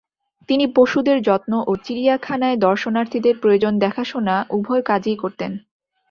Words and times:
তিনি 0.49 0.65
পশুদের 0.75 1.17
যত্ন 1.21 1.51
ও 1.67 1.81
চিড়িয়াখানায় 1.83 2.57
দর্শনার্থীদের 2.57 3.35
প্রয়োজন 3.39 3.73
দেখাশোনা 3.79 4.35
উভয় 4.49 4.83
কাজই 4.83 5.15
করতেন। 5.15 5.51